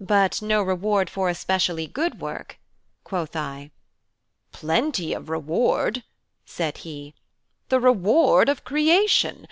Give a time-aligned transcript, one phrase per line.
[0.00, 2.58] "But no reward for especially good work,"
[3.04, 3.70] quoth I.
[4.52, 6.02] "Plenty of reward,"
[6.46, 7.14] said he
[7.68, 9.46] "the reward of creation.